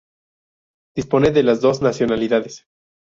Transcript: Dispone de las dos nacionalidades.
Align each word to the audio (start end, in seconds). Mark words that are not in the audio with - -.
Dispone 0.95 1.29
de 1.29 1.43
las 1.43 1.61
dos 1.61 1.83
nacionalidades. 1.83 2.65